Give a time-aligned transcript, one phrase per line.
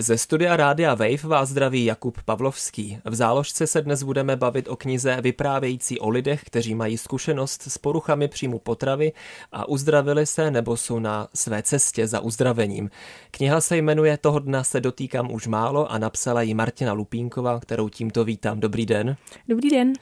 [0.00, 2.98] Ze studia Rádia Wave vás zdraví Jakub Pavlovský.
[3.04, 7.78] V záložce se dnes budeme bavit o knize vyprávějící o lidech, kteří mají zkušenost s
[7.78, 9.12] poruchami příjmu potravy
[9.52, 12.90] a uzdravili se nebo jsou na své cestě za uzdravením.
[13.30, 17.88] Kniha se jmenuje Toho dna se dotýkám už málo a napsala ji Martina Lupínková, kterou
[17.88, 18.60] tímto vítám.
[18.60, 19.16] Dobrý den.
[19.48, 19.92] Dobrý den.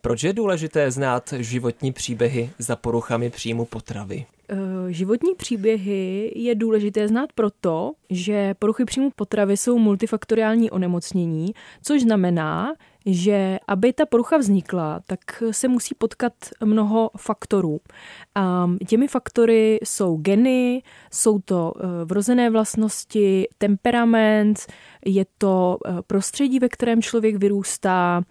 [0.00, 4.26] Proč je důležité znát životní příběhy za poruchami příjmu potravy?
[4.48, 4.56] Eh,
[4.92, 12.74] životní příběhy je důležité znát proto, že poruchy příjmu potravy jsou multifaktoriální onemocnění, což znamená,
[13.06, 16.32] že aby ta porucha vznikla, tak se musí potkat
[16.64, 17.80] mnoho faktorů.
[18.34, 24.66] A těmi faktory jsou geny, jsou to eh, vrozené vlastnosti, temperament,
[25.06, 28.22] je to eh, prostředí, ve kterém člověk vyrůstá,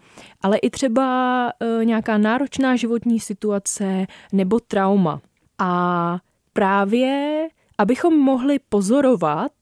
[0.42, 1.52] ale i třeba
[1.84, 5.20] nějaká náročná životní situace nebo trauma.
[5.58, 6.18] A
[6.52, 9.52] právě, abychom mohli pozorovat,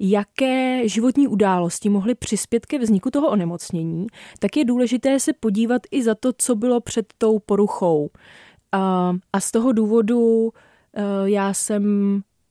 [0.00, 4.06] jaké životní události mohly přispět ke vzniku toho onemocnění,
[4.38, 8.10] tak je důležité se podívat i za to, co bylo před tou poruchou.
[8.72, 10.52] A, a z toho důvodu
[10.94, 11.82] e, já jsem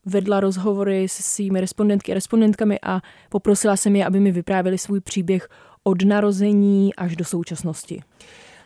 [0.06, 5.00] vedla rozhovory se svými respondentky a respondentkami a poprosila jsem je, aby mi vyprávěli svůj
[5.00, 5.50] příběh
[5.84, 8.02] od narození až do současnosti.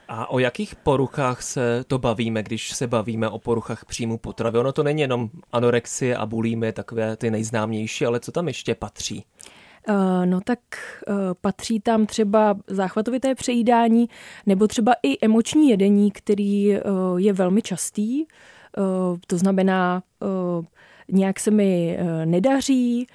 [0.08, 4.60] A o jakých poruchách se to bavíme, když se bavíme o poruchách příjmu potravy?
[4.60, 9.26] Ono to není jenom anorexie a bulímy, takové ty nejznámější, ale co tam ještě patří?
[9.90, 10.60] Uh, no tak
[11.08, 14.10] uh, patří tam třeba záchvatovité přejídání
[14.46, 18.26] nebo třeba i emoční jedení, který uh, je velmi častý.
[19.28, 20.04] To znamená,
[21.12, 23.08] nějak se mi nedaří,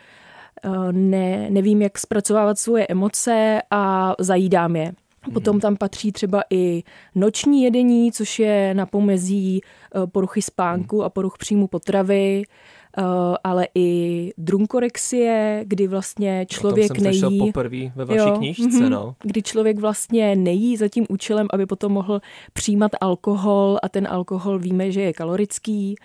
[0.90, 4.92] ne, nevím, jak zpracovávat svoje emoce a zajídám je.
[5.32, 6.82] Potom tam patří třeba i
[7.14, 12.42] noční jedení, což je na pomezí eh, poruchy spánku a poruch příjmu potravy,
[12.98, 13.02] eh,
[13.44, 17.38] ale i drunkorexie, kdy vlastně člověk jsem nejí.
[17.38, 19.14] poprvé ve vaší jo, knížce, mm-hmm, no.
[19.22, 22.20] Kdy člověk vlastně nejí za tím účelem, aby potom mohl
[22.52, 25.96] přijímat alkohol a ten alkohol víme, že je kalorický.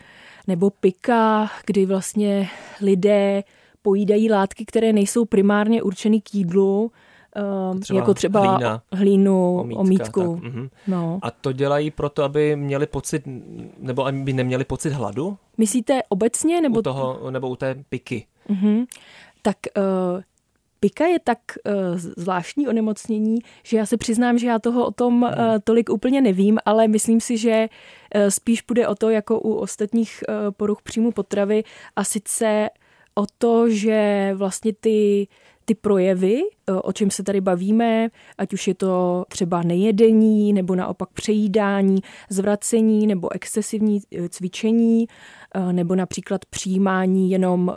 [0.47, 2.49] Nebo pika, kdy vlastně
[2.81, 3.43] lidé
[3.81, 6.91] pojídají látky, které nejsou primárně určeny k jídlu,
[7.73, 10.39] Uh, třeba jako třeba hlína, hlínu, omítka, omítku.
[10.41, 10.69] Tak, uh-huh.
[10.87, 11.19] no.
[11.21, 13.23] A to dělají proto, aby měli pocit,
[13.79, 15.37] nebo aby neměli pocit hladu?
[15.57, 16.61] Myslíte obecně?
[16.61, 18.25] Nebo, u toho, nebo u té piky?
[18.49, 18.85] Uh-huh.
[19.41, 20.21] Tak uh,
[20.79, 25.23] pika je tak uh, zvláštní onemocnění, že já se přiznám, že já toho o tom
[25.23, 25.31] uh,
[25.63, 27.67] tolik úplně nevím, ale myslím si, že
[28.15, 31.63] uh, spíš půjde o to, jako u ostatních uh, poruch příjmu potravy
[31.95, 32.69] a sice
[33.15, 35.27] o to, že vlastně ty
[35.65, 40.75] ty projevy, e, o čem se tady bavíme, ať už je to třeba nejedení, nebo
[40.75, 41.99] naopak přejídání,
[42.29, 45.07] zvracení nebo excesivní e, cvičení,
[45.71, 47.75] nebo například přijímání jenom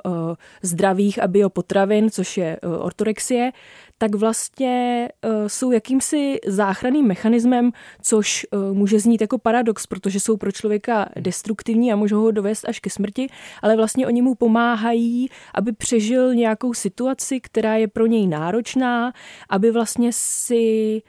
[0.62, 3.53] zdravých a biopotravin, což je ortorexie,
[3.99, 7.71] tak vlastně eh, jsou jakýmsi záchranným mechanismem,
[8.03, 12.69] což eh, může znít jako paradox, protože jsou pro člověka destruktivní a můžou ho dovést
[12.69, 13.27] až ke smrti,
[13.62, 19.12] ale vlastně oni mu pomáhají, aby přežil nějakou situaci, která je pro něj náročná,
[19.49, 21.03] aby vlastně si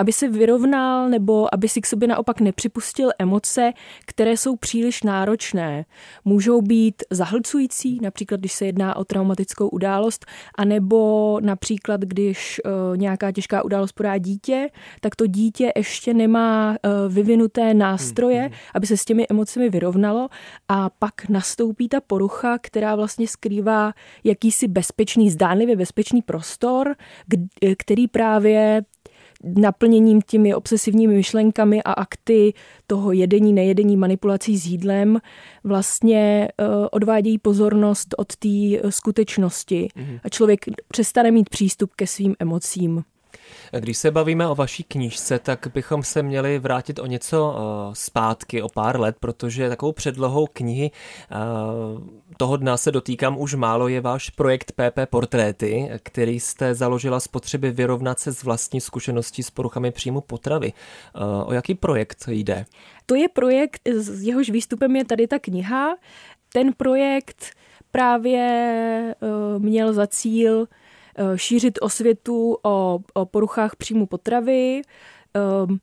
[0.00, 3.72] aby se vyrovnal nebo aby si k sobě naopak nepřipustil emoce,
[4.06, 5.84] které jsou příliš náročné.
[6.24, 10.26] Můžou být zahlcující, například když se jedná o traumatickou událost,
[10.58, 17.12] anebo například když uh, nějaká těžká událost podá dítě, tak to dítě ještě nemá uh,
[17.12, 18.70] vyvinuté nástroje, mm-hmm.
[18.74, 20.28] aby se s těmi emocemi vyrovnalo
[20.68, 23.92] a pak nastoupí ta porucha, která vlastně skrývá
[24.24, 26.94] jakýsi bezpečný, zdánlivě bezpečný prostor,
[27.78, 28.82] který právě
[29.44, 32.54] naplněním těmi obsesivními myšlenkami a akty
[32.86, 35.18] toho jedení, nejedení, manipulací s jídlem
[35.64, 38.48] vlastně uh, odvádějí pozornost od té
[38.90, 40.20] skutečnosti mm-hmm.
[40.24, 43.04] a člověk přestane mít přístup ke svým emocím.
[43.78, 48.62] Když se bavíme o vaší knížce, tak bychom se měli vrátit o něco eh, zpátky,
[48.62, 51.36] o pár let, protože takovou předlohou knihy eh,
[52.36, 57.28] toho dna se dotýkám už málo je váš projekt PP Portréty, který jste založila z
[57.28, 60.72] potřeby vyrovnat se s vlastní zkušeností s poruchami příjmu potravy.
[60.72, 62.66] Eh, o jaký projekt jde?
[63.06, 65.96] To je projekt, s jehož výstupem je tady ta kniha.
[66.52, 67.44] Ten projekt
[67.90, 69.14] právě
[69.58, 70.66] měl za cíl
[71.36, 74.82] šířit osvětu o, o poruchách příjmu potravy,
[75.66, 75.78] um,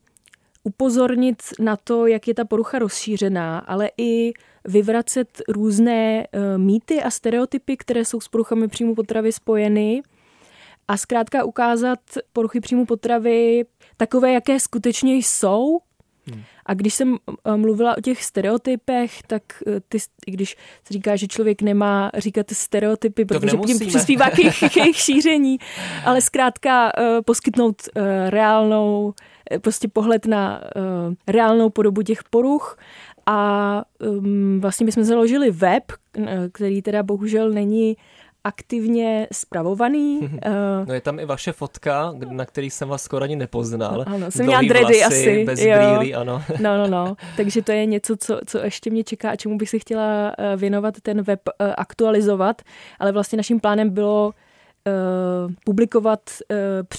[0.63, 4.33] upozornit na to, jak je ta porucha rozšířená, ale i
[4.65, 10.01] vyvracet různé uh, mýty a stereotypy, které jsou s poruchami příjmu potravy spojeny
[10.87, 11.99] a zkrátka ukázat
[12.33, 13.65] poruchy příjmu potravy
[13.97, 15.79] takové, jaké skutečně jsou.
[16.31, 16.43] Hmm.
[16.65, 21.27] A když jsem eh, mluvila o těch stereotypech, tak eh, ty, když se říká, že
[21.27, 25.57] člověk nemá říkat stereotypy, to protože tím přispívá k jejich, k jejich šíření,
[26.05, 27.81] ale zkrátka uh, poskytnout
[28.29, 29.13] reálnou,
[29.61, 30.61] prostě pohled na
[31.27, 32.77] reálnou podobu těch poruch
[33.25, 35.83] a um, vlastně my jsme založili web,
[36.51, 37.97] který teda bohužel není
[38.47, 40.19] aktivně spravovaný.
[40.41, 44.03] Eh, no je tam i vaše fotka, na který jsem vás skoro ani nepoznal.
[44.07, 45.43] Ano, jsem měla dready asi.
[45.45, 45.75] Bez jo.
[45.77, 46.43] brýlí, ano.
[46.61, 47.15] No, no, no.
[47.37, 50.57] Takže to je něco, co, co ještě mě čeká a čemu bych si chtěla eh,
[50.57, 52.61] věnovat ten web eh, aktualizovat.
[52.99, 54.33] Ale vlastně naším plánem bylo
[55.65, 56.19] publikovat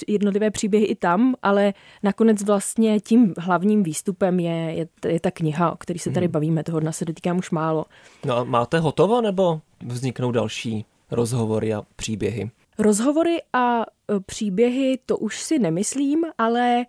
[0.08, 5.72] jednotlivé příběhy i tam, ale nakonec vlastně tím hlavním výstupem je, je, je ta kniha,
[5.72, 6.32] o které se tady hmm.
[6.32, 6.64] bavíme.
[6.64, 7.84] Toho dna se dotýkám už málo.
[8.26, 12.50] No a máte hotovo, nebo vzniknou další rozhovory a příběhy?
[12.78, 13.84] Rozhovory a e,
[14.20, 16.87] příběhy to už si nemyslím, ale e,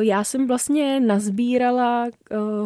[0.00, 2.10] já jsem vlastně nazbírala e,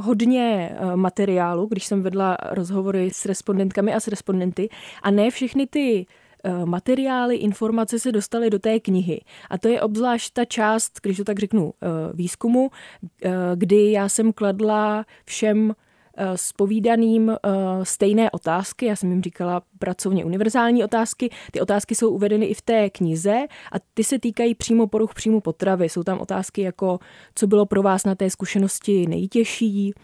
[0.01, 4.69] hodně materiálu, když jsem vedla rozhovory s respondentkami a s respondenty
[5.03, 6.07] a ne všechny ty
[6.65, 9.21] materiály, informace se dostaly do té knihy.
[9.51, 11.73] A to je obzvlášť ta část, když to tak řeknu,
[12.15, 12.71] výzkumu,
[13.55, 15.75] kdy já jsem kladla všem
[16.37, 18.87] spovídaným eh, eh, stejné otázky.
[18.87, 21.31] Já jsem jim říkala pracovně univerzální otázky.
[21.53, 23.37] Ty otázky jsou uvedeny i v té knize
[23.73, 25.89] a ty se týkají přímo poruch přímo potravy.
[25.89, 26.99] Jsou tam otázky jako,
[27.35, 29.95] co bylo pro vás na té zkušenosti nejtěžší,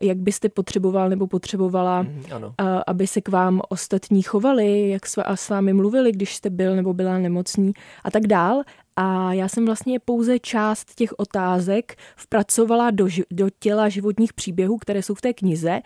[0.00, 2.54] jak byste potřeboval nebo potřebovala, mm, ano.
[2.86, 7.18] aby se k vám ostatní chovali, jak s vámi mluvili, když jste byl nebo byla
[7.18, 7.72] nemocní
[8.04, 8.62] a tak dál.
[8.96, 15.02] A já jsem vlastně pouze část těch otázek vpracovala do, do těla životních příběhů, které
[15.02, 15.80] jsou v té knize.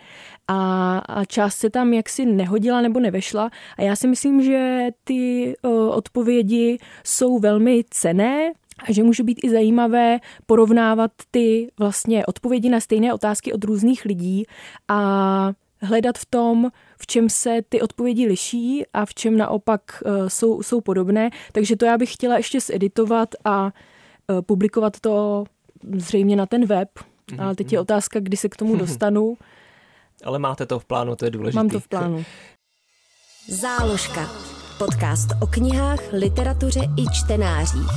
[0.47, 3.49] A, a část se tam jaksi nehodila nebo nevešla.
[3.77, 8.51] A já si myslím, že ty o, odpovědi jsou velmi cené,
[8.87, 14.05] a že může být i zajímavé porovnávat ty vlastně odpovědi na stejné otázky od různých
[14.05, 14.45] lidí.
[14.87, 16.69] A hledat v tom,
[17.01, 21.29] v čem se ty odpovědi liší a v čem naopak uh, jsou, jsou podobné.
[21.51, 25.43] Takže to já bych chtěla ještě zeditovat a uh, publikovat to
[25.93, 26.89] zřejmě na ten web.
[26.99, 27.43] Mm-hmm.
[27.43, 29.37] Ale teď je otázka, kdy se k tomu dostanu.
[30.23, 31.55] Ale máte to v plánu, to je důležité.
[31.55, 32.25] Mám to v plánu.
[33.47, 34.29] Záložka.
[34.77, 37.91] Podcast o knihách, literatuře i čtenářích.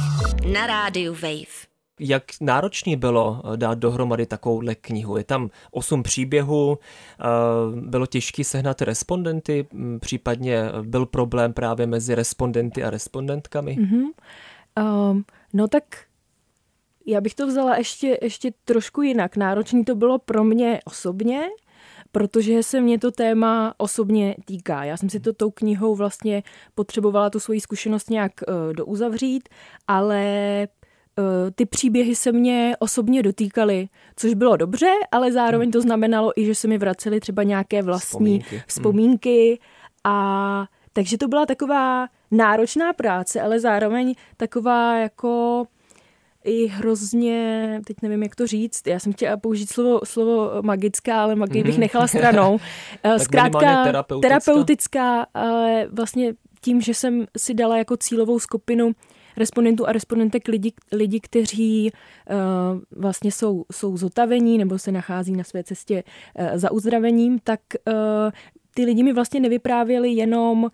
[0.52, 1.71] Na rádiu Wave.
[2.00, 5.16] Jak náročný bylo eh, dát dohromady takovouhle knihu?
[5.16, 7.24] Je tam osm příběhů, eh,
[7.80, 9.66] bylo těžké sehnat respondenty,
[10.00, 13.76] případně byl problém právě mezi respondenty a respondentkami?
[13.76, 14.04] Mm-hmm.
[15.10, 15.84] Um, no tak
[17.06, 19.36] já bych to vzala ještě, ještě trošku jinak.
[19.36, 21.40] Náročný to bylo pro mě osobně,
[22.12, 24.84] protože se mě to téma osobně týká.
[24.84, 26.42] Já jsem si to tou knihou vlastně
[26.74, 29.48] potřebovala tu svoji zkušenost nějak uh, douzavřít,
[29.88, 30.68] ale
[31.54, 36.54] ty příběhy se mě osobně dotýkaly, což bylo dobře, ale zároveň to znamenalo i, že
[36.54, 39.58] se mi vracely třeba nějaké vlastní vzpomínky, vzpomínky
[40.04, 45.64] a takže to byla taková náročná práce, ale zároveň taková jako
[46.44, 51.34] i hrozně, teď nevím, jak to říct, já jsem chtěla použít slovo, slovo magická, ale
[51.34, 51.80] magii bych mhm.
[51.80, 52.58] nechala stranou.
[53.04, 54.28] Eh, zkrátka terapeutická.
[54.28, 58.92] terapeutická, ale vlastně tím, že jsem si dala jako cílovou skupinu
[59.36, 65.44] respondentů a respondentek lidi, lidi kteří uh, vlastně jsou, jsou zotavení nebo se nachází na
[65.44, 66.04] své cestě
[66.38, 67.94] uh, za uzdravením, tak uh,
[68.74, 70.70] ty lidi mi vlastně nevyprávěli jenom uh,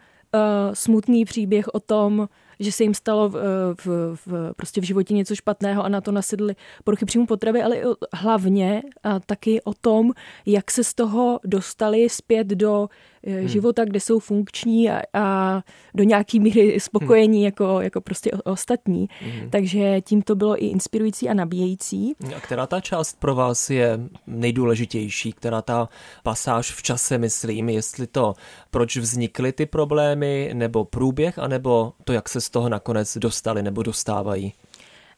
[0.73, 2.29] smutný příběh o tom,
[2.61, 3.37] že se jim stalo v,
[3.85, 7.77] v, v, prostě v životě něco špatného a na to nasedly poruchy příjmu potravy, ale
[8.13, 10.13] hlavně a taky o tom,
[10.47, 12.89] jak se z toho dostali zpět do
[13.29, 13.49] hmm.
[13.49, 15.63] života, kde jsou funkční a, a
[15.95, 17.45] do nějaký míry spokojení hmm.
[17.45, 19.09] jako, jako prostě ostatní.
[19.21, 19.51] Hmm.
[19.51, 22.15] Takže tím to bylo i inspirující a nabíjející.
[22.37, 25.33] A která ta část pro vás je nejdůležitější?
[25.33, 25.89] Která ta
[26.23, 28.35] pasáž v čase, myslím, jestli to,
[28.71, 33.83] proč vznikly ty problémy, nebo průběh, anebo to, jak se z toho nakonec dostali nebo
[33.83, 34.53] dostávají?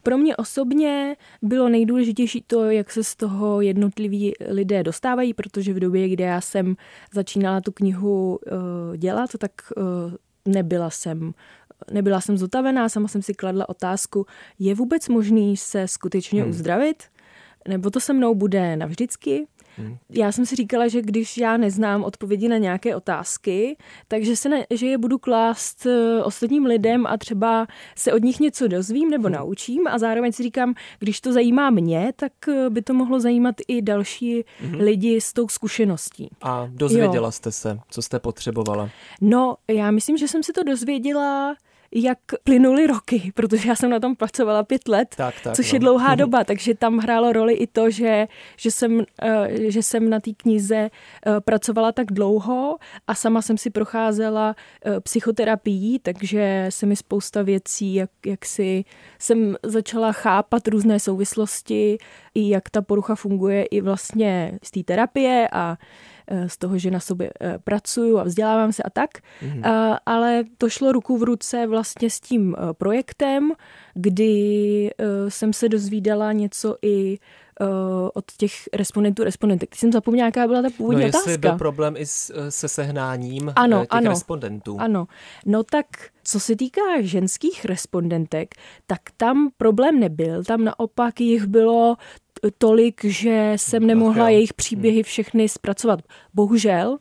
[0.03, 5.79] Pro mě osobně bylo nejdůležitější to, jak se z toho jednotliví lidé dostávají, protože v
[5.79, 6.75] době, kdy já jsem
[7.13, 9.83] začínala tu knihu uh, dělat, tak uh,
[10.53, 11.33] nebyla jsem
[11.91, 14.25] nebyla jsem zotavená, sama jsem si kladla otázku,
[14.59, 16.49] je vůbec možný se skutečně hmm.
[16.49, 17.03] uzdravit?
[17.67, 19.47] Nebo to se mnou bude navždycky.
[19.77, 19.97] Hmm.
[20.09, 23.77] Já jsem si říkala, že když já neznám odpovědi na nějaké otázky,
[24.07, 28.39] takže se ne, že je budu klást eh, ostatním lidem a třeba se od nich
[28.39, 29.35] něco dozvím nebo hmm.
[29.35, 33.55] naučím a zároveň si říkám, když to zajímá mě, tak eh, by to mohlo zajímat
[33.67, 34.75] i další hmm.
[34.75, 36.29] lidi s tou zkušeností.
[36.41, 37.31] A dozvěděla jo.
[37.31, 38.89] jste se, co jste potřebovala?
[39.21, 41.55] No, já myslím, že jsem si to dozvěděla
[41.93, 45.75] jak plynuly roky, protože já jsem na tom pracovala pět let, tak, tak, což no.
[45.75, 50.09] je dlouhá doba, takže tam hrálo roli i to, že, že, jsem, eh, že jsem
[50.09, 54.55] na té knize eh, pracovala tak dlouho a sama jsem si procházela
[54.85, 58.83] eh, psychoterapií, takže se mi spousta věcí, jak, jak si
[59.19, 61.97] jsem začala chápat různé souvislosti,
[62.35, 65.77] i jak ta porucha funguje i vlastně z té terapie a
[66.47, 69.97] z toho, že na sobě eh, pracuju a vzdělávám se a tak, mm-hmm.
[70.05, 73.51] ale to šlo ruku v ruce vlastně s tím projektem,
[73.93, 74.91] kdy
[75.29, 77.17] jsem se dozvídala něco i
[78.13, 79.69] od těch respondentů, respondentek.
[79.69, 81.37] Teď jsem zapomněla, jaká byla ta původní no, otázka.
[81.37, 84.77] byl problém i s, se sehnáním ano, těch ano, respondentů.
[84.79, 85.07] Ano,
[85.45, 85.85] no tak
[86.23, 88.55] co se týká ženských respondentek,
[88.87, 91.95] tak tam problém nebyl, tam naopak jich bylo
[92.57, 95.03] tolik, že jsem nemohla jejich příběhy hmm.
[95.03, 95.99] všechny zpracovat.
[96.33, 96.97] Bohužel,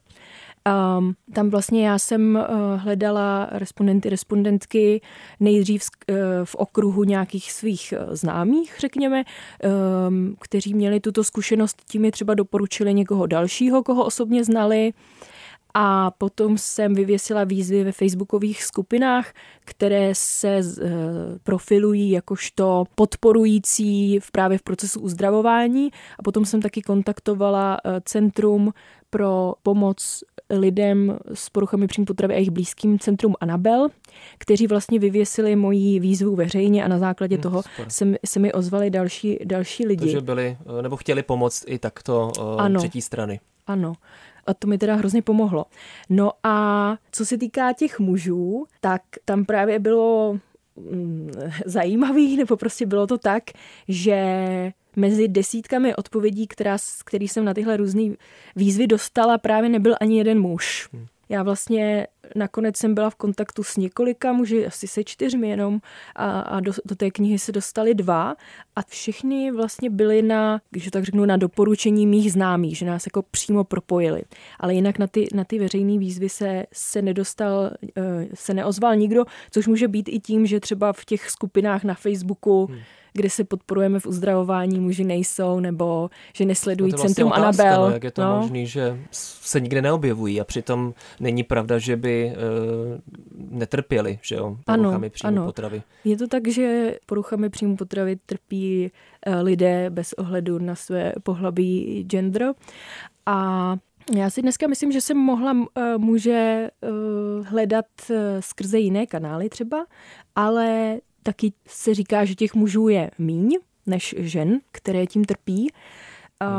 [0.99, 5.01] Um, tam vlastně já jsem uh, hledala respondenty, respondentky
[5.41, 9.25] nejdřív uh, v okruhu nějakých svých uh, známých, řekněme,
[10.09, 14.93] um, kteří měli tuto zkušenost, tím je třeba doporučili někoho dalšího, koho osobně znali.
[15.75, 19.33] A potom jsem vyvěsila výzvy ve facebookových skupinách,
[19.65, 20.91] které se eh,
[21.43, 25.91] profilují jakožto podporující v právě v procesu uzdravování.
[26.19, 28.73] A potom jsem taky kontaktovala eh, Centrum
[29.11, 33.89] pro pomoc lidem s poruchami příjmu potravy a jejich blízkým centrum Anabel,
[34.39, 38.91] kteří vlastně vyvěsili moji výzvu veřejně a na základě hmm, toho se, se mi ozvali
[38.91, 40.01] další, další lidi.
[40.01, 43.41] Takže byli, eh, nebo chtěli pomoct i takto ano, třetí strany.
[43.67, 43.95] Ano
[44.51, 45.65] a to mi teda hrozně pomohlo.
[46.09, 50.39] No a co se týká těch mužů, tak tam právě bylo
[50.77, 51.31] mm,
[51.67, 53.43] zajímavý, nebo prostě bylo to tak,
[53.89, 58.15] že mezi desítkami odpovědí, která, který jsem na tyhle různé
[58.57, 60.89] výzvy dostala, právě nebyl ani jeden muž.
[60.93, 61.07] Hmm.
[61.31, 65.81] Já vlastně nakonec jsem byla v kontaktu s několika muži, asi se čtyřmi jenom
[66.17, 68.37] a, a do, do té knihy se dostali dva
[68.77, 73.23] a všichni vlastně byli na, když tak řeknu, na doporučení mých známých, že nás jako
[73.31, 74.23] přímo propojili.
[74.61, 79.25] Ale jinak na ty, na ty veřejné výzvy se, se nedostal, eh, se neozval nikdo,
[79.51, 82.79] což může být i tím, že třeba v těch skupinách na Facebooku hmm
[83.13, 87.87] kde se podporujeme v uzdravování, muži nejsou, nebo že nesledují no vlastně Centrum otázka, Anabel.
[87.87, 88.41] No, jak je to no.
[88.41, 94.57] možné, že se nikde neobjevují a přitom není pravda, že by uh, netrpěli, že jo,
[94.65, 95.45] poruchami ano, příjmu ano.
[95.45, 95.83] potravy.
[96.05, 98.91] Je to tak, že poruchami příjmu potravy trpí
[99.27, 102.55] uh, lidé bez ohledu na své pohlaví gender
[103.27, 103.77] a
[104.17, 105.65] já si dneska myslím, že jsem mohla uh,
[105.97, 109.87] muže uh, hledat uh, skrze jiné kanály třeba,
[110.37, 115.73] ale taky se říká, že těch mužů je míň než žen, které tím trpí.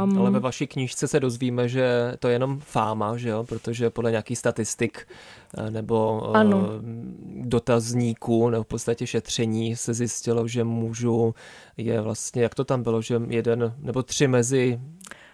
[0.04, 3.44] Um, Ale ve vaší knížce se dozvíme, že to je jenom fáma, že jo?
[3.44, 5.08] protože podle nějakých statistik
[5.58, 6.70] eh, nebo eh, ano.
[7.42, 11.36] dotazníků nebo v podstatě šetření se zjistilo, že mužů
[11.78, 14.80] je vlastně, jak to tam bylo, že jeden nebo tři mezi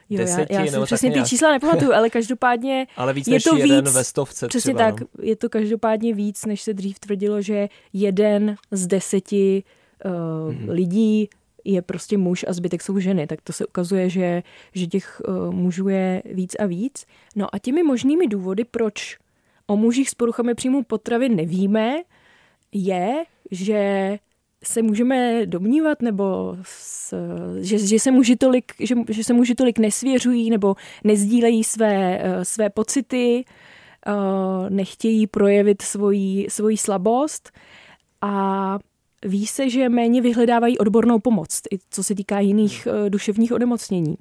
[0.10, 3.44] Jo, deseti, já, já si přesně ty čísla nepamatuju, ale každopádně ale víc je než
[3.44, 5.08] to jeden víc, ve stovce Přesně třeba, tak, no.
[5.22, 9.64] je to každopádně víc, než se dřív tvrdilo, že jeden z deseti
[10.06, 10.72] uh, mm-hmm.
[10.72, 11.30] lidí
[11.66, 15.52] je prostě muž a zbytek jsou ženy, tak to se ukazuje, že, že těch uh,
[15.52, 17.06] mužů je víc a víc.
[17.36, 19.18] No a těmi možnými důvody, proč
[19.68, 21.96] o mužích s poruchami příjmu potravy nevíme,
[22.72, 24.20] je, že
[24.64, 27.14] se můžeme domnívat, nebo s,
[27.62, 32.46] že, že, se muži tolik, že, že se muži tolik nesvěřují nebo nezdílejí své, eh,
[32.46, 33.46] své pocity,
[34.08, 34.12] eh,
[34.70, 37.52] nechtějí projevit svoji, svoji slabost
[38.22, 38.80] a
[39.26, 44.16] ví se, že méně vyhledávají odbornou pomoc, i co se týká jiných eh, duševních onemocnění.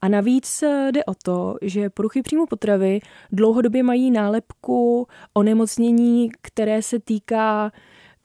[0.00, 3.00] A navíc jde o to, že poruchy příjmu potravy
[3.32, 7.72] dlouhodobě mají nálepku onemocnění, které se týká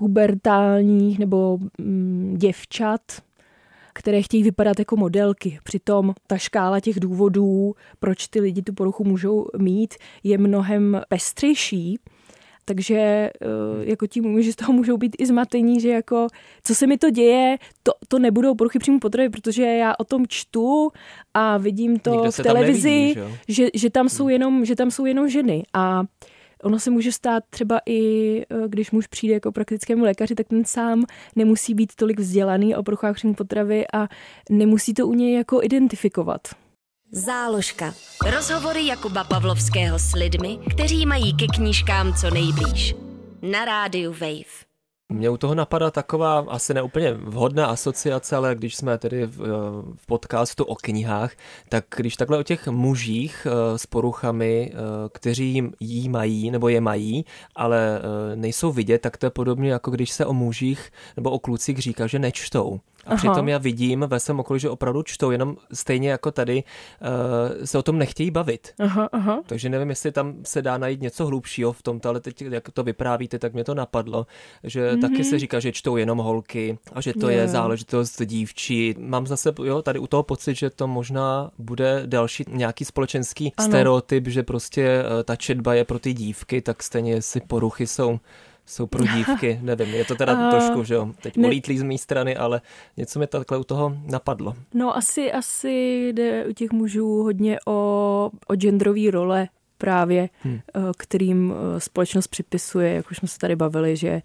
[0.01, 3.01] pubertálních nebo mm, děvčat,
[3.93, 5.59] které chtějí vypadat jako modelky.
[5.63, 11.99] Přitom ta škála těch důvodů, proč ty lidi tu poruchu můžou mít, je mnohem pestřejší.
[12.65, 13.31] Takže eh,
[13.81, 16.27] jako tím že z toho můžou být i zmatení, že jako,
[16.63, 20.25] co se mi to děje, to, to nebudou poruchy příjmu potravy, protože já o tom
[20.27, 20.91] čtu
[21.33, 23.63] a vidím to Nikdo v televizi, nevidí, že?
[23.63, 24.31] Že, že, tam jsou hmm.
[24.31, 25.63] jenom, že tam jsou jenom ženy.
[25.73, 26.03] A
[26.63, 30.65] ono se může stát třeba i, eh, když muž přijde jako praktickému lékaři, tak ten
[30.65, 34.07] sám nemusí být tolik vzdělaný o poruchách potravy a
[34.49, 36.41] nemusí to u něj jako identifikovat.
[37.11, 37.93] Záložka.
[38.35, 42.95] Rozhovory Jakuba Pavlovského s lidmi, kteří mají ke knížkám co nejblíž.
[43.41, 44.70] Na rádiu Wave.
[45.11, 49.37] Mě u toho napadá taková asi neúplně vhodná asociace, ale když jsme tedy v,
[49.95, 51.33] v podcastu o knihách,
[51.69, 54.77] tak když takhle o těch mužích eh, s poruchami, eh,
[55.11, 57.25] kteří jí mají nebo je mají,
[57.55, 61.39] ale eh, nejsou vidět, tak to je podobně jako když se o mužích nebo o
[61.39, 62.79] klucích říká, že nečtou.
[63.05, 63.15] A aha.
[63.15, 66.63] přitom já vidím ve svém okolí, že opravdu čtou, jenom stejně jako tady
[67.01, 68.73] uh, se o tom nechtějí bavit.
[68.79, 69.41] Aha, aha.
[69.45, 72.83] Takže nevím, jestli tam se dá najít něco hlubšího v tomto, ale teď, jak to
[72.83, 74.27] vyprávíte, tak mě to napadlo,
[74.63, 75.01] že mm-hmm.
[75.01, 77.41] taky se říká, že čtou jenom holky a že to yeah.
[77.41, 78.95] je záležitost dívčí.
[78.97, 83.67] Mám zase jo, tady u toho pocit, že to možná bude další nějaký společenský ano.
[83.67, 88.19] stereotyp, že prostě uh, ta četba je pro ty dívky, tak stejně si poruchy jsou
[88.71, 91.47] jsou pro dívky, nevím, je to teda uh, trošku, že jo, teď ne...
[91.47, 92.61] ulítlý z mé strany, ale
[92.97, 94.55] něco mi takhle u toho napadlo.
[94.73, 99.47] No asi, asi jde u těch mužů hodně o, o genderový role
[99.77, 100.59] právě, hmm.
[100.97, 104.21] kterým eh, společnost připisuje, jak už jsme se tady bavili, že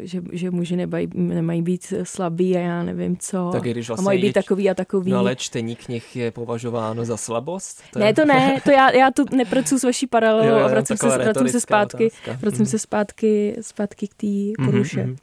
[0.00, 3.48] že, že muži nemají, nemají být slabí a já nevím co.
[3.52, 5.10] Tak když vlastně a mají být takový a takový.
[5.10, 7.82] No ale čtení knih je považováno za slabost?
[7.92, 8.04] To je...
[8.04, 11.48] Ne, to ne, to já, já tu nepracuji s vaší paralelou a vracím se, vracím
[11.48, 12.10] se zpátky,
[12.40, 15.04] vracím se zpátky, zpátky k té mhm, poruše.
[15.04, 15.16] Mm-hmm.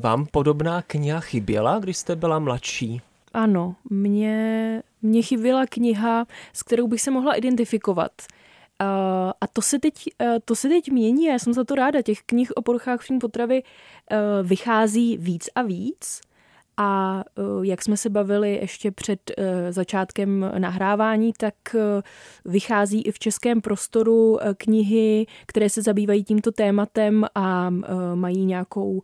[0.00, 3.00] Vám podobná kniha chyběla, když jste byla mladší?
[3.34, 8.12] Ano, mě, mě chyběla kniha, s kterou bych se mohla identifikovat.
[8.84, 12.02] Uh, a to se, teď, uh, to se teď mění, já jsem za to ráda.
[12.02, 16.20] Těch knih o poruchách vším potravy uh, vychází víc a víc.
[16.76, 17.22] A
[17.62, 19.30] jak jsme se bavili ještě před
[19.70, 21.54] začátkem nahrávání, tak
[22.44, 27.70] vychází i v českém prostoru knihy, které se zabývají tímto tématem a
[28.14, 29.02] mají nějakou,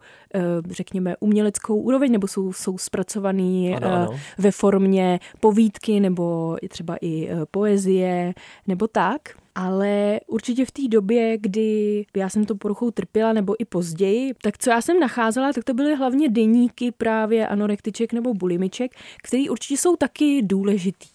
[0.71, 4.19] řekněme, uměleckou úroveň, nebo jsou, jsou zpracovaný ano, ano.
[4.39, 8.35] ve formě povídky nebo třeba i poezie,
[8.67, 9.21] nebo tak
[9.55, 14.59] ale určitě v té době, kdy já jsem to poruchou trpěla, nebo i později, tak
[14.59, 18.93] co já jsem nacházela, tak to byly hlavně deníky právě anorektiček nebo bulimiček,
[19.23, 21.09] který určitě jsou taky důležitý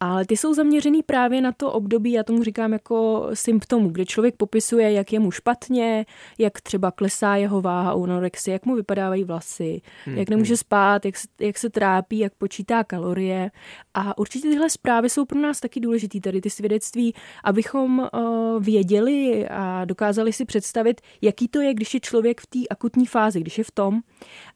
[0.00, 4.36] ale ty jsou zaměřený právě na to období, já tomu říkám jako symptomů, kde člověk
[4.36, 6.06] popisuje, jak je mu špatně,
[6.38, 10.18] jak třeba klesá jeho váha u anorexie, jak mu vypadávají vlasy, hmm.
[10.18, 10.56] jak nemůže hmm.
[10.56, 13.50] spát, jak se, jak se trápí, jak počítá kalorie.
[13.94, 19.48] A určitě tyhle zprávy jsou pro nás taky důležité, tady ty svědectví, abychom uh, věděli
[19.48, 23.58] a dokázali si představit, jaký to je, když je člověk v té akutní fázi, když
[23.58, 24.00] je v tom.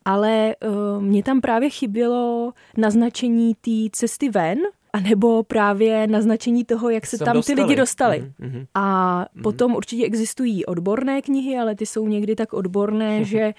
[0.04, 4.58] Ale uh, mě tam právě chybělo naznačení té cesty ven,
[4.92, 7.56] a nebo právě naznačení toho, jak se tam dostali.
[7.56, 8.32] ty lidi dostali.
[8.40, 8.66] Mm-hmm.
[8.74, 9.42] A mm-hmm.
[9.42, 13.54] potom určitě existují odborné knihy, ale ty jsou někdy tak odborné, že,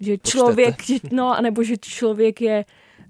[0.00, 2.64] že člověk, že, no, anebo že člověk je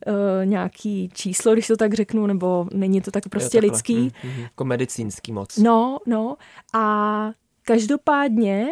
[0.07, 3.97] uh, nějaký číslo, když to tak řeknu, nebo není to tak prostě jo, lidský.
[3.97, 4.43] Mm-hmm.
[4.43, 5.57] Jako medicínský moc.
[5.57, 6.37] No, no.
[6.75, 7.31] A
[7.63, 8.69] každopádně,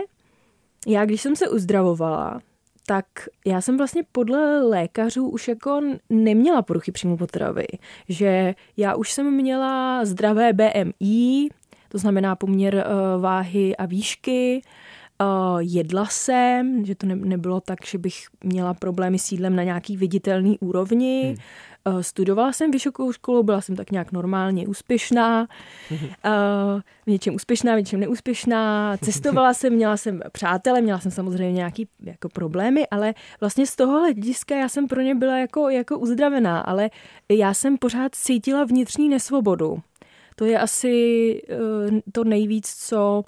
[0.86, 2.40] já když jsem se uzdravovala,
[2.86, 3.06] tak
[3.46, 7.66] já jsem vlastně podle lékařů už jako neměla poruchy příjmu potravy.
[8.08, 11.48] Že já už jsem měla zdravé BMI,
[11.88, 14.62] to znamená poměr uh, váhy a výšky,
[15.20, 18.14] uh, jedla jsem, že to ne, nebylo tak, že bych
[18.44, 21.22] měla problémy s jídlem na nějaký viditelný úrovni.
[21.22, 21.36] Hmm.
[21.84, 25.48] Eh, studovala jsem vysokou školu, byla jsem tak nějak normálně úspěšná,
[25.90, 26.08] mhm.
[26.24, 26.30] eh,
[27.06, 31.88] v něčem úspěšná, v něčem neúspěšná, cestovala jsem, měla jsem přátele, měla jsem samozřejmě nějaký
[32.02, 36.60] jako problémy, ale vlastně z toho hlediska já jsem pro ně byla jako, jako uzdravená,
[36.60, 36.90] ale
[37.28, 39.78] já jsem pořád cítila vnitřní nesvobodu.
[40.36, 41.42] To je asi
[41.90, 43.24] uh, to nejvíc, co,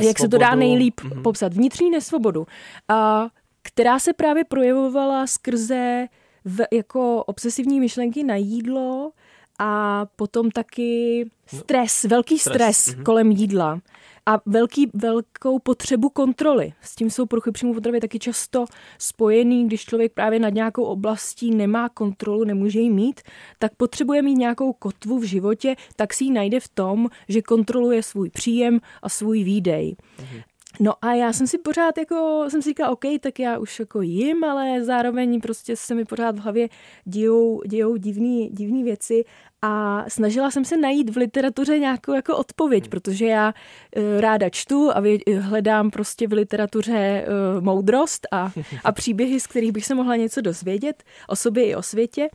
[0.00, 1.22] jak se to dá nejlíp mm-hmm.
[1.22, 1.54] popsat.
[1.54, 2.46] Vnitřní nesvobodu,
[2.88, 3.28] a,
[3.62, 6.06] která se právě projevovala skrze
[6.44, 9.12] v, jako obsesivní myšlenky na jídlo
[9.58, 13.02] a potom taky stres, velký stres, stres mm-hmm.
[13.02, 13.80] kolem jídla
[14.26, 16.72] a velký, velkou potřebu kontroly.
[16.80, 18.64] S tím jsou poruchy příjmu potravy taky často
[18.98, 23.20] spojený, když člověk právě nad nějakou oblastí nemá kontrolu, nemůže ji mít,
[23.58, 28.02] tak potřebuje mít nějakou kotvu v životě, tak si ji najde v tom, že kontroluje
[28.02, 29.96] svůj příjem a svůj výdej.
[30.18, 30.42] Mm-hmm.
[30.80, 34.02] No a já jsem si pořád jako, jsem si říkala, OK, tak já už jako
[34.02, 36.68] jim, ale zároveň prostě se mi pořád v hlavě
[37.04, 39.24] dějou, dějou divný, divný věci
[39.62, 43.54] a snažila jsem se najít v literatuře nějakou jako odpověď, protože já
[43.96, 48.52] uh, ráda čtu a vě, hledám prostě v literatuře uh, moudrost a,
[48.84, 52.28] a příběhy, z kterých bych se mohla něco dozvědět o sobě i o světě.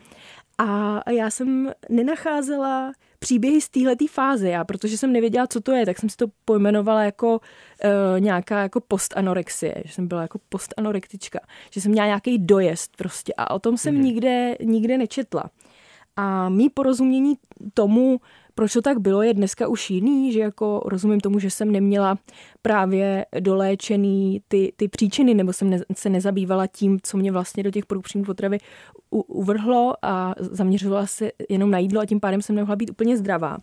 [0.58, 4.50] A já jsem nenacházela příběhy z téhleté fáze.
[4.50, 8.62] Já, protože jsem nevěděla, co to je, tak jsem si to pojmenovala jako uh, nějaká
[8.62, 11.40] jako postanorexie, že jsem byla jako postanorektička,
[11.72, 14.02] že jsem měla nějaký dojezd prostě a o tom jsem mm-hmm.
[14.02, 15.44] nikde, nikde nečetla.
[16.16, 17.36] A mý porozumění
[17.74, 18.20] tomu,
[18.58, 22.18] proč to tak bylo, je dneska už jiný, že jako rozumím tomu, že jsem neměla
[22.62, 27.72] právě doléčený ty, ty příčiny, nebo jsem ne, se nezabývala tím, co mě vlastně do
[27.72, 28.58] těch průpřímů potravy
[29.12, 33.18] u, uvrhlo a zaměřovala se jenom na jídlo a tím pádem jsem nemohla být úplně
[33.18, 33.58] zdravá.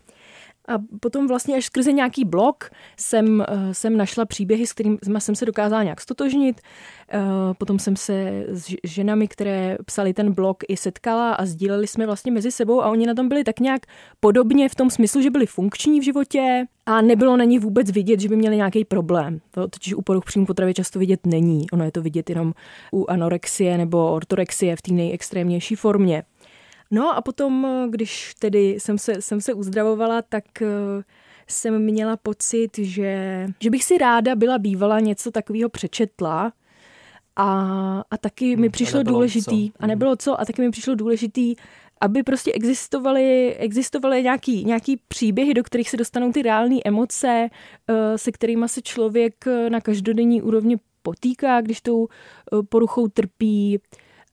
[0.68, 5.34] A potom vlastně až skrze nějaký blog jsem, eh, jsem našla příběhy, s kterými jsem
[5.34, 6.60] se dokázala nějak stotožnit.
[7.08, 7.20] Eh,
[7.58, 12.32] potom jsem se s ženami, které psali ten blog, i setkala a sdíleli jsme vlastně
[12.32, 13.86] mezi sebou a oni na tom byli tak nějak
[14.20, 18.20] podobně v tom smyslu, že byli funkční v životě a nebylo na nich vůbec vidět,
[18.20, 19.40] že by měli nějaký problém.
[19.50, 21.70] To totiž u poruch příjmu potravy často vidět není.
[21.70, 22.52] Ono je to vidět jenom
[22.92, 26.22] u anorexie nebo ortorexie v té nejextrémnější formě.
[26.94, 30.66] No a potom, když tedy jsem se, jsem se uzdravovala, tak eh,
[31.48, 36.52] jsem měla pocit, že, že bych si ráda byla bývala něco takového přečetla,
[37.36, 37.48] a,
[38.10, 39.76] a taky hmm, mi přišlo a důležitý, co.
[39.80, 41.54] a nebylo co, a taky mi přišlo důležitý,
[42.00, 47.48] aby prostě existovaly, existovaly nějaký, nějaký příběhy, do kterých se dostanou ty reální emoce,
[47.88, 53.78] eh, se kterými se člověk na každodenní úrovni potýká, když tou eh, poruchou trpí,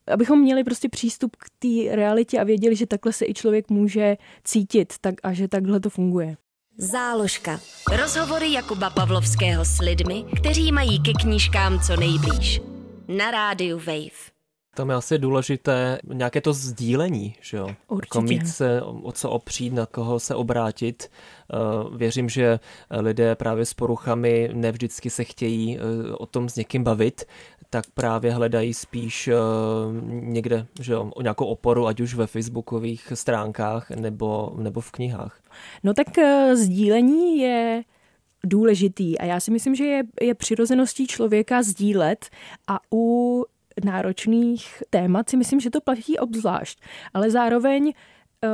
[0.07, 4.17] abychom měli prostě přístup k té realitě a věděli, že takhle se i člověk může
[4.43, 6.37] cítit tak, a že takhle to funguje.
[6.77, 7.59] Záložka.
[8.01, 12.61] Rozhovory Jakuba Pavlovského s lidmi, kteří mají ke knížkám co nejblíž.
[13.07, 14.31] Na rádiu Wave.
[14.75, 17.67] Tam je asi důležité nějaké to sdílení, že jo?
[17.87, 18.17] Určitě.
[18.17, 21.11] Jako mít se o co opřít, na koho se obrátit.
[21.53, 21.57] Eh,
[21.97, 22.59] věřím, že
[22.89, 25.81] lidé právě s poruchami nevždycky se chtějí eh,
[26.13, 27.25] o tom s někým bavit,
[27.73, 29.35] tak právě hledají spíš eh,
[30.09, 35.41] někde že jo, nějakou oporu, ať už ve facebookových stránkách nebo, nebo v knihách.
[35.83, 36.07] No tak
[36.53, 37.83] sdílení je
[38.45, 42.25] důležitý a já si myslím, že je, je přirozeností člověka sdílet
[42.67, 43.45] a u
[43.83, 46.81] náročných témat si myslím, že to platí obzvlášť.
[47.13, 48.47] Ale zároveň eh,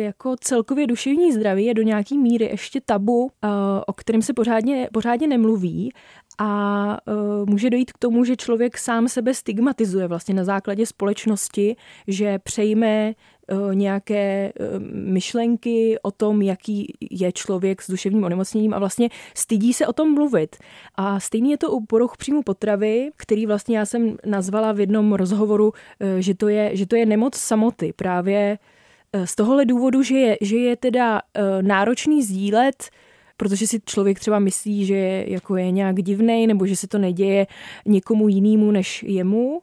[0.00, 3.48] jako celkově duševní zdraví je do nějaký míry ještě tabu, eh,
[3.86, 5.92] o kterém se pořádně, pořádně nemluví
[6.38, 11.76] a uh, může dojít k tomu, že člověk sám sebe stigmatizuje vlastně na základě společnosti,
[12.08, 13.12] že přejme
[13.52, 19.72] uh, nějaké uh, myšlenky o tom, jaký je člověk s duševním onemocněním a vlastně stydí
[19.72, 20.56] se o tom mluvit.
[20.94, 25.12] A stejný je to u poruch příjmu potravy, který vlastně já jsem nazvala v jednom
[25.12, 27.92] rozhovoru, uh, že, to je, že to je nemoc samoty.
[27.92, 28.58] Právě
[29.24, 31.22] z tohohle důvodu, že je, že je teda
[31.60, 32.90] náročný sdílet
[33.36, 37.46] protože si člověk třeba myslí, že jako je nějak divný nebo že se to neděje
[37.86, 39.62] někomu jinému než jemu.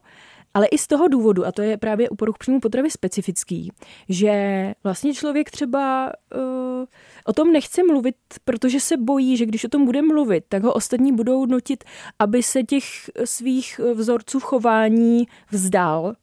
[0.54, 3.72] Ale i z toho důvodu, a to je právě u poruch příjmu potravy specifický,
[4.08, 4.32] že
[4.84, 6.84] vlastně člověk třeba uh,
[7.24, 10.72] o tom nechce mluvit, protože se bojí, že když o tom bude mluvit, tak ho
[10.72, 11.84] ostatní budou nutit,
[12.18, 12.84] aby se těch
[13.24, 16.14] svých vzorců chování vzdal.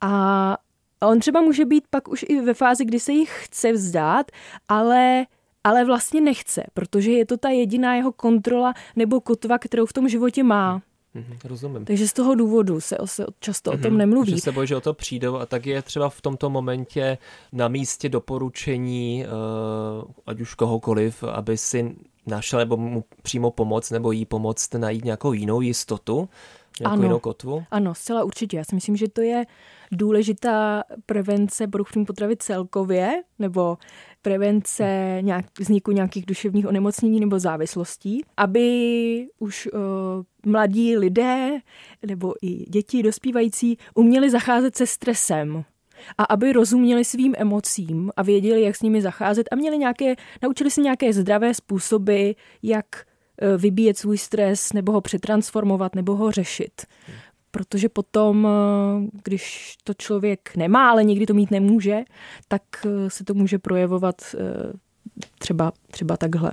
[0.00, 0.56] A
[1.02, 4.26] on třeba může být pak už i ve fázi, kdy se jich chce vzdát,
[4.68, 5.26] ale
[5.64, 10.08] ale vlastně nechce, protože je to ta jediná jeho kontrola nebo kotva, kterou v tom
[10.08, 10.82] životě má.
[11.16, 11.84] Mm-hmm, rozumím.
[11.84, 14.30] Takže z toho důvodu se, se často mm-hmm, o tom mhm, nemluví.
[14.30, 17.18] Že se bojí, že o to přijdou a tak je třeba v tomto momentě
[17.52, 21.96] na místě doporučení, uh, ať už kohokoliv, aby si
[22.26, 26.28] našel nebo mu přímo pomoct nebo jí pomoct najít nějakou jinou jistotu,
[26.80, 27.64] nějakou ano, jinou kotvu?
[27.70, 28.56] Ano, zcela určitě.
[28.56, 29.46] Já si myslím, že to je
[29.92, 33.78] důležitá prevence poruch potravy celkově, nebo
[34.22, 41.58] prevence nějak, vzniku nějakých duševních onemocnění nebo závislostí, aby už uh, mladí lidé
[42.06, 45.64] nebo i děti dospívající uměli zacházet se stresem
[46.18, 50.70] a aby rozuměli svým emocím a věděli, jak s nimi zacházet a měli nějaké, naučili
[50.70, 52.30] se nějaké zdravé způsoby,
[52.62, 52.86] jak
[53.56, 56.72] vybíjet svůj stres, nebo ho přetransformovat, nebo ho řešit
[57.54, 61.98] protože potom, eh, když to člověk nemá, ale nikdy to mít nemůže,
[62.48, 64.72] tak eh, se to může projevovat eh,
[65.38, 66.50] třeba, třeba takhle.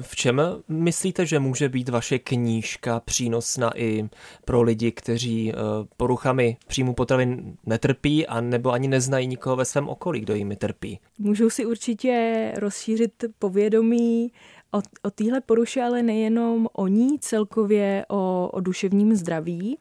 [0.00, 4.08] V čem myslíte, že může být vaše knížka přínosná i
[4.44, 5.52] pro lidi, kteří
[5.96, 11.00] poruchami příjmu potravin netrpí a nebo ani neznají nikoho ve svém okolí, kdo jimi trpí?
[11.18, 14.32] Můžou si určitě rozšířit povědomí
[14.74, 19.78] o, o téhle poruše, ale nejenom o ní, celkově o, o duševním zdraví.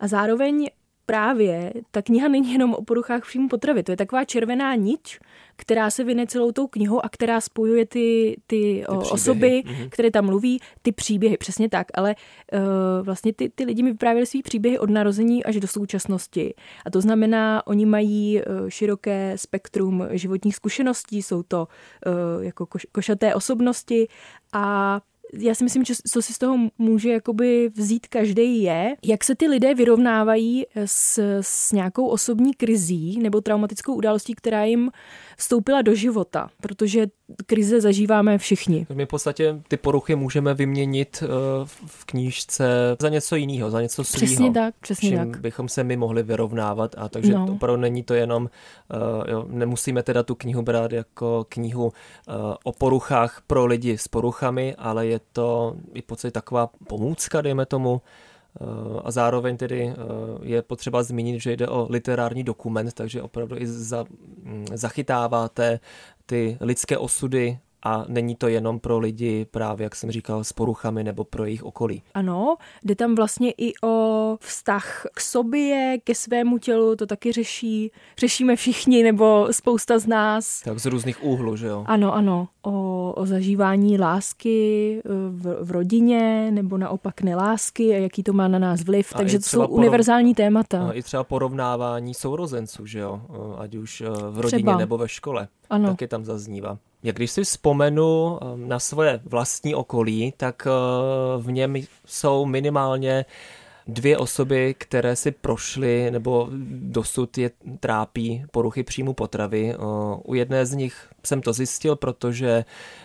[0.00, 0.70] A zároveň
[1.06, 3.82] právě ta kniha není jenom o poruchách příjmu potravy.
[3.82, 5.20] To je taková červená nič,
[5.56, 9.88] která se vyne celou tou knihou a která spojuje ty, ty, ty osoby, mm-hmm.
[9.88, 11.86] které tam mluví, ty příběhy, přesně tak.
[11.94, 12.14] Ale
[12.52, 12.60] uh,
[13.06, 16.54] vlastně ty, ty lidi mi vyprávěli svý příběhy od narození až do současnosti.
[16.86, 21.68] A to znamená, oni mají uh, široké spektrum životních zkušeností, jsou to
[22.06, 24.08] uh, jako koš, košaté osobnosti
[24.52, 25.00] a
[25.32, 29.34] já si myslím, že co si z toho může jakoby vzít každý je, jak se
[29.34, 34.90] ty lidé vyrovnávají s, s nějakou osobní krizí nebo traumatickou událostí, která jim
[35.36, 37.06] vstoupila do života, protože
[37.46, 38.86] krize zažíváme všichni.
[38.94, 41.28] My v podstatě ty poruchy můžeme vyměnit eh,
[41.86, 44.26] v knížce za něco jiného, za něco svého.
[44.26, 45.40] Přesně tak, přesně čím tak.
[45.40, 47.46] bychom se my mohli vyrovnávat a takže no.
[47.52, 51.92] opravdu není to jenom, uh, jo, nemusíme teda tu knihu brát jako knihu uh,
[52.64, 58.00] o poruchách pro lidi s poruchami, ale je to i podstatě taková pomůcka, dejme tomu,
[59.04, 59.94] a zároveň tedy
[60.42, 64.04] je potřeba zmínit, že jde o literární dokument, takže opravdu i za,
[64.42, 65.80] mm, zachytáváte
[66.26, 71.04] ty lidské osudy a není to jenom pro lidi právě, jak jsem říkal, s poruchami
[71.04, 72.02] nebo pro jejich okolí.
[72.14, 77.92] Ano, jde tam vlastně i o vztah k sobě, ke svému tělu, to taky řeší,
[78.18, 80.62] řešíme všichni nebo spousta z nás.
[80.62, 81.84] Tak z různých úhlů, že jo?
[81.86, 88.22] Ano, ano, o, o zažívání lásky e, v, v rodině nebo naopak nelásky a jaký
[88.22, 89.70] to má na nás vliv, a takže to jsou porov...
[89.70, 90.88] univerzální témata.
[90.88, 94.76] A I třeba porovnávání sourozenců, že jo, e, ať už e, v rodině třeba.
[94.78, 95.48] nebo ve škole.
[95.70, 95.88] Ano.
[95.88, 96.78] Taky tam zaznívá.
[97.02, 100.66] Jak když si vzpomenu na svoje vlastní okolí, tak
[101.38, 101.76] v něm
[102.06, 103.24] jsou minimálně
[103.86, 106.48] dvě osoby, které si prošly nebo
[106.80, 109.76] dosud je trápí poruchy příjmu potravy.
[109.76, 112.64] Uh, u jedné z nich jsem to zjistil, protože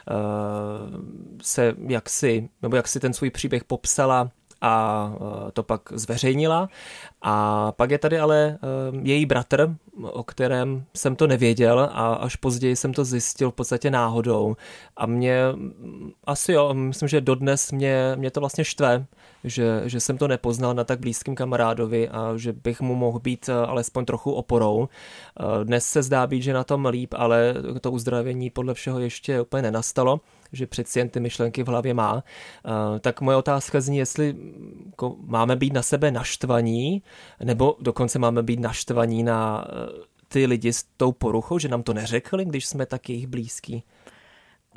[0.09, 1.01] uh,
[1.41, 5.13] se jaksi, nebo jak si ten svůj příběh popsala a
[5.53, 6.69] to pak zveřejnila.
[7.21, 8.57] A pak je tady ale
[9.01, 13.91] její bratr, o kterém jsem to nevěděl a až později jsem to zjistil v podstatě
[13.91, 14.55] náhodou.
[14.97, 15.43] A mě
[16.23, 19.05] asi jo, myslím, že dodnes mě, mě to vlastně štve,
[19.43, 23.49] že, že jsem to nepoznal na tak blízkém kamarádovi a že bych mu mohl být
[23.49, 24.89] alespoň trochu oporou.
[25.63, 29.61] Dnes se zdá být, že na tom líp, ale to uzdravění podle všeho ještě úplně
[29.61, 30.19] nenastalo
[30.53, 32.13] že přeci jen ty myšlenky v hlavě má.
[32.13, 32.21] Uh,
[32.99, 34.35] tak moje otázka zní, jestli
[34.85, 37.03] jako, máme být na sebe naštvaní,
[37.43, 41.93] nebo dokonce máme být naštvaní na uh, ty lidi s tou poruchou, že nám to
[41.93, 43.83] neřekli, když jsme tak jejich blízký.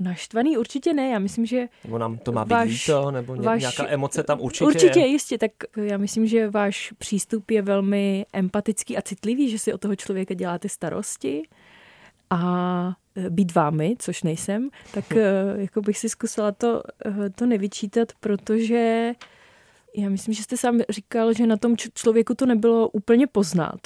[0.00, 1.66] Naštvaný určitě ne, já myslím, že...
[1.84, 5.00] Nebo nám to má být váš, líto, nebo ně, váš, nějaká emoce tam určitě Určitě,
[5.00, 5.06] je.
[5.06, 9.78] jistě, tak já myslím, že váš přístup je velmi empatický a citlivý, že si o
[9.78, 11.42] toho člověka děláte starosti
[12.30, 12.92] a
[13.28, 15.22] být vámi, což nejsem, tak e,
[15.56, 19.12] jako bych si zkusila to, e, to nevyčítat, protože
[19.96, 23.80] já myslím, že jste sám říkal, že na tom člověku to nebylo úplně poznat.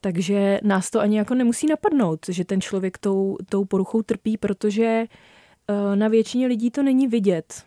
[0.00, 5.04] Takže nás to ani jako nemusí napadnout, že ten člověk tou, tou poruchou trpí, protože
[5.94, 7.64] na většině lidí to není vidět.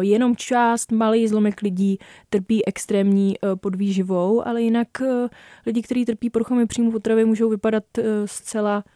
[0.00, 1.98] Jenom část, malý zlomek lidí
[2.30, 4.88] trpí extrémní podvýživou, ale jinak
[5.66, 7.84] lidi, kteří trpí poruchami příjmu potravy, můžou vypadat
[8.24, 8.95] zcela Eh, eh,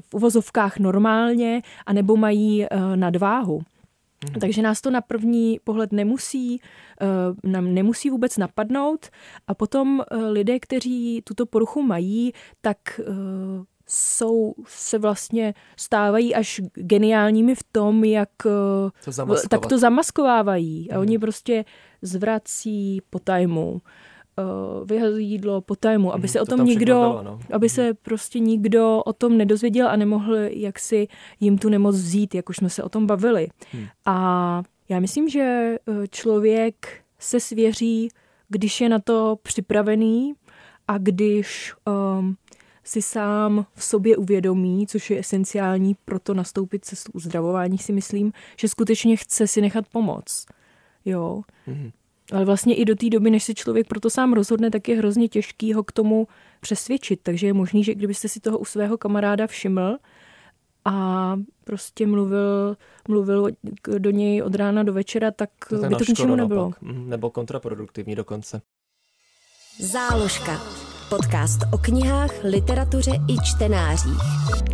[0.00, 3.62] v uvozovkách normálně, anebo mají eh, nadváhu.
[4.24, 4.40] Mhm.
[4.40, 6.60] Takže nás to na první pohled nemusí,
[7.44, 9.06] nám nemusí vůbec napadnout
[9.46, 13.00] a potom lidé, kteří tuto poruchu mají, tak
[13.88, 18.30] jsou, se vlastně stávají až geniálními v tom, jak
[19.04, 20.90] to tak to zamaskovávají.
[20.90, 21.20] A oni mhm.
[21.20, 21.64] prostě
[22.02, 23.82] zvrací po tajmu
[24.38, 27.40] uh, vyhazují jídlo po tajmu, aby mm, se o tom nikdo, bylo, no.
[27.52, 27.96] aby se mhm.
[28.02, 31.08] prostě nikdo o tom nedozvěděl a nemohl jaksi
[31.40, 33.48] jim tu nemoc vzít, jak už jsme se o tom bavili.
[33.72, 33.86] Hmm.
[34.06, 35.78] A já myslím, že eh,
[36.10, 38.08] člověk se svěří,
[38.48, 40.34] když je na to připravený
[40.88, 41.74] a když
[42.18, 42.36] um,
[42.84, 48.32] si sám v sobě uvědomí, což je esenciální pro to nastoupit cestu uzdravování, si myslím,
[48.58, 50.46] že skutečně chce si nechat pomoc.
[51.04, 51.42] Jo.
[51.66, 51.90] hmm
[52.32, 55.28] ale vlastně i do té doby, než se člověk proto sám rozhodne, tak je hrozně
[55.28, 56.28] těžký ho k tomu
[56.60, 57.20] přesvědčit.
[57.22, 59.96] Takže je možný, že kdybyste si toho u svého kamaráda všiml
[60.84, 62.76] a prostě mluvil,
[63.08, 63.48] mluvil
[63.98, 66.72] do něj od rána do večera, tak to by to k ničemu nebylo.
[66.80, 68.60] Mhm, nebo kontraproduktivní dokonce.
[69.78, 70.60] Záložka.
[71.08, 74.18] Podcast o knihách, literatuře i čtenářích.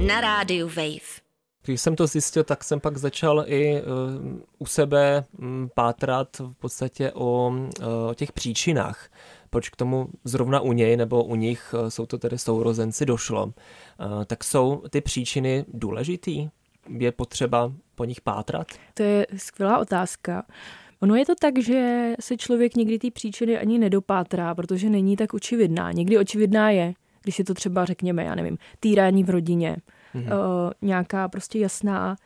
[0.06, 1.19] Na rádiu Wave.
[1.64, 6.54] Když jsem to zjistil, tak jsem pak začal i uh, u sebe um, pátrat v
[6.54, 9.10] podstatě o, uh, o těch příčinách,
[9.50, 13.52] proč k tomu zrovna u něj nebo u nich, uh, jsou to tedy sourozenci, došlo.
[14.26, 16.48] Tak jsou ty příčiny důležitý?
[16.98, 18.66] Je potřeba po nich pátrat?
[18.94, 20.46] To je skvělá otázka.
[21.00, 25.34] Ono je to tak, že se člověk někdy ty příčiny ani nedopátrá, protože není tak
[25.34, 25.92] očividná.
[25.92, 26.92] Někdy očividná je,
[27.22, 29.76] když je to třeba, řekněme, já nevím, týrání v rodině,
[30.14, 30.24] mm-hmm.
[30.24, 32.16] uh, nějaká prostě jasná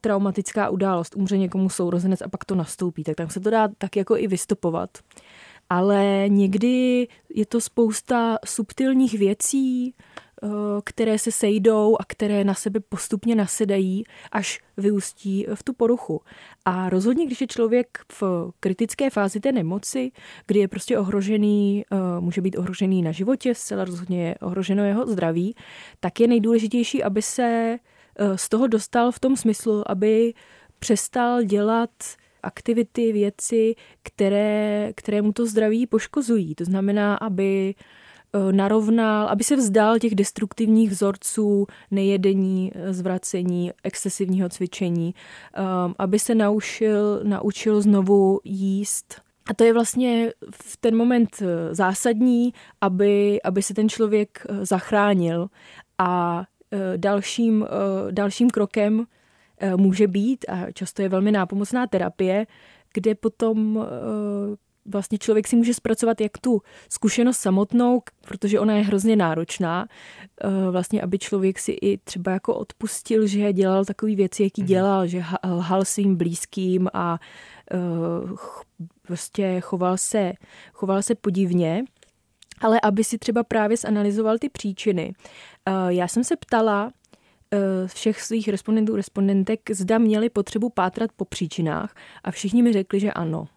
[0.00, 3.96] traumatická událost, umře někomu sourozenec a pak to nastoupí, tak tam se to dá tak
[3.96, 4.90] jako i vystopovat.
[5.70, 9.94] Ale někdy je to spousta subtilních věcí,
[10.84, 16.20] které se sejdou a které na sebe postupně nasedají, až vyústí v tu poruchu.
[16.64, 18.22] A rozhodně, když je člověk v
[18.60, 20.12] kritické fázi té nemoci,
[20.46, 25.06] kdy je prostě ohrožený, eh, může být ohrožený na životě, zcela rozhodně je ohroženo jeho
[25.06, 25.54] zdraví,
[26.00, 27.78] tak je nejdůležitější, aby se
[28.18, 30.34] Eh, z toho dostal v tom smyslu, aby
[30.78, 31.90] přestal dělat
[32.42, 36.54] aktivity, věci, které, které mu to zdraví poškozují.
[36.54, 37.84] To znamená, aby eh,
[38.52, 45.14] narovnal, aby se vzdal těch destruktivních vzorců nejedení, eh, zvracení, excesivního cvičení,
[45.98, 49.20] aby se naučil, naučil znovu jíst.
[49.50, 55.46] A to je vlastně v ten moment zásadní, aby, aby se ten člověk zachránil.
[55.98, 56.44] A
[56.74, 59.06] Eh, dalším, eh, dalším krokem
[59.58, 62.46] eh, může být, a často je velmi nápomocná terapie,
[62.94, 63.86] kde potom
[64.86, 69.86] vlastně člověk si může zpracovat jak tu zkušenost samotnou, protože ona je hrozně náročná,
[70.70, 74.68] vlastně aby člověk si i třeba jako odpustil, že dělal takové věci, jaký mhm.
[74.68, 77.18] dělal, že lhal svým blízkým a
[79.02, 80.32] prostě choval se,
[80.72, 81.84] choval se podivně
[82.60, 85.14] ale aby si třeba právě zanalizoval ty příčiny.
[85.66, 86.92] Eh, já jsem se ptala
[87.52, 91.94] eh, všech svých respondentů, respondentek, zda měli potřebu pátrat po příčinách
[92.24, 93.48] a všichni mi řekli, že ano.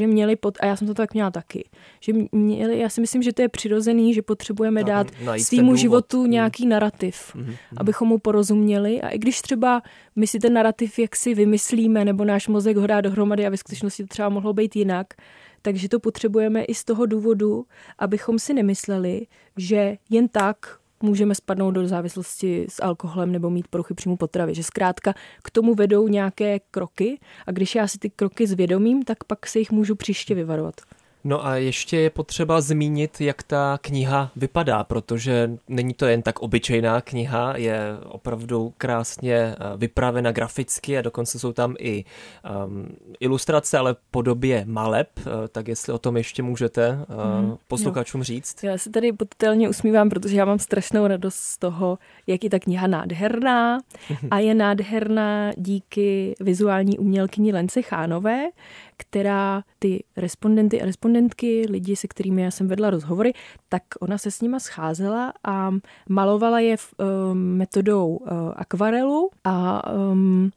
[0.00, 1.68] Že měli, pot, a já jsem to tak měla taky,
[2.00, 6.30] že měli, já si myslím, že to je přirozený, že potřebujeme dát svýmu životu hmm.
[6.30, 7.44] nějaký narrativ, hmm.
[7.44, 7.54] Hmm.
[7.76, 9.82] abychom mu porozuměli a i když třeba
[10.16, 14.02] my si ten narrativ jaksi vymyslíme, nebo náš mozek ho dá dohromady a ve skutečnosti
[14.02, 15.06] to třeba mohlo být jinak,
[15.62, 17.66] takže to potřebujeme i z toho důvodu,
[17.98, 23.94] abychom si nemysleli, že jen tak můžeme spadnout do závislosti s alkoholem nebo mít poruchy
[23.94, 24.54] příjmu potravy.
[24.54, 29.24] Že zkrátka k tomu vedou nějaké kroky a když já si ty kroky zvědomím, tak
[29.24, 30.74] pak se jich můžu příště vyvarovat.
[31.24, 36.38] No a ještě je potřeba zmínit, jak ta kniha vypadá, protože není to jen tak
[36.38, 42.04] obyčejná kniha, je opravdu krásně eh, vypravena graficky a dokonce jsou tam i
[42.64, 42.88] um,
[43.20, 48.24] ilustrace, ale podobě maleb, eh, tak jestli o tom ještě můžete uh, mm, posluchačům jo.
[48.24, 48.64] říct.
[48.64, 52.58] Já se tady podtelně usmívám, protože já mám strašnou radost z toho, jak je ta
[52.58, 53.78] kniha nádherná
[54.30, 58.48] a je nádherná díky vizuální umělkyni Lence Chánové,
[59.00, 63.32] která ty respondenty a respondentky, lidi, se kterými já jsem vedla rozhovory,
[63.68, 65.70] tak ona se s nima scházela a
[66.08, 70.50] malovala je v, um, metodou uh, akvarelu a um,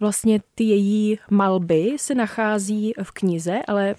[0.00, 3.94] vlastně ty její malby se nachází v knize, ale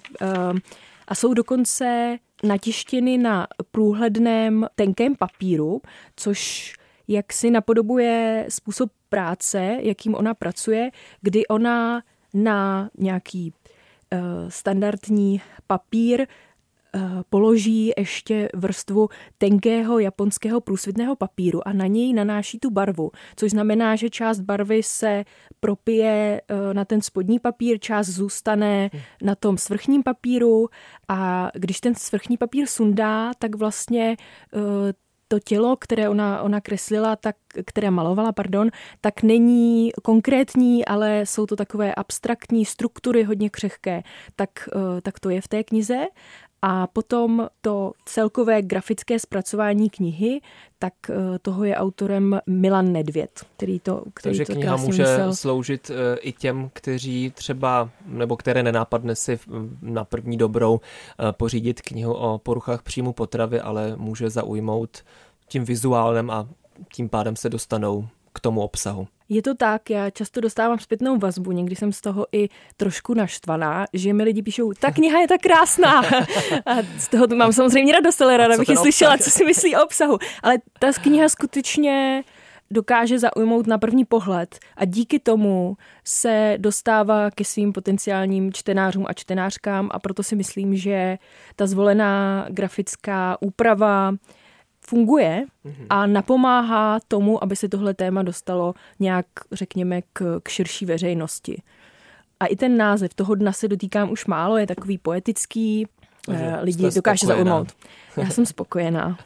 [0.50, 0.60] um,
[1.08, 5.80] a jsou dokonce natištěny na průhledném tenkém papíru,
[6.16, 6.74] což
[7.08, 12.02] jak si napodobuje způsob práce, jakým ona pracuje, kdy ona
[12.34, 13.52] na nějaký
[14.48, 22.70] standardní papír eh, položí ještě vrstvu tenkého japonského průsvitného papíru a na něj nanáší tu
[22.70, 25.24] barvu, což znamená, že část barvy se
[25.60, 28.90] propije eh, na ten spodní papír, část zůstane
[29.22, 30.68] na tom svrchním papíru
[31.08, 34.16] a když ten svrchní papír sundá, tak vlastně
[35.28, 37.36] to tělo, které ona, ona kreslila, tak,
[37.66, 44.02] které malovala, pardon, tak není konkrétní, ale jsou to takové abstraktní struktury, hodně křehké.
[44.36, 46.06] Tak, eh, tak to je v té knize.
[46.62, 50.40] A potom to celkové grafické zpracování knihy,
[50.78, 55.34] tak eh, toho je autorem Milan Nedvěd, který to který Takže to kniha může myslel.
[55.34, 59.38] sloužit eh, i těm, kteří třeba, nebo které nenápadne si
[59.82, 65.04] na první dobrou eh, pořídit knihu o poruchách příjmu potravy, ale může zaujmout
[65.48, 66.48] tím vizuálem a
[66.92, 69.08] tím pádem se dostanou k tomu obsahu.
[69.28, 73.86] Je to tak, já často dostávám zpětnou vazbu, někdy jsem z toho i trošku naštvaná,
[73.92, 76.02] že mi lidi píšou, ta kniha je tak krásná.
[76.66, 79.84] A z toho mám samozřejmě radost, ale ráda bych ji slyšela, co si myslí o
[79.84, 80.18] obsahu.
[80.42, 82.24] Ale ta kniha skutečně
[82.70, 89.12] dokáže zaujmout na první pohled a díky tomu se dostává ke svým potenciálním čtenářům a
[89.12, 91.18] čtenářkám a proto si myslím, že
[91.56, 94.14] ta zvolená grafická úprava
[94.88, 95.86] funguje mhm.
[95.90, 101.62] a napomáhá tomu, aby se tohle téma dostalo nějak, řekněme, k, k širší veřejnosti.
[102.40, 105.86] A i ten název toho dna se dotýkám už málo, je takový poetický,
[106.26, 107.68] Takže lidi dokáže zaujmout.
[108.16, 109.18] Já jsem spokojená.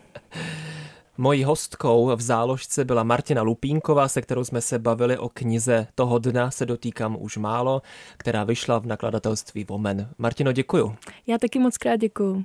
[1.18, 6.18] Mojí hostkou v záložce byla Martina Lupínková, se kterou jsme se bavili o knize Toho
[6.18, 7.82] dna se dotýkám už málo,
[8.16, 10.08] která vyšla v nakladatelství Vomen.
[10.18, 10.94] Martino, děkuju.
[11.26, 12.44] Já taky moc krát děkuju.